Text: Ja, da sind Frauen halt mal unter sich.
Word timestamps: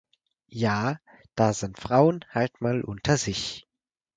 Ja, 0.47 0.99
da 1.35 1.53
sind 1.53 1.77
Frauen 1.79 2.25
halt 2.31 2.59
mal 2.59 2.81
unter 2.81 3.17
sich. 3.17 3.67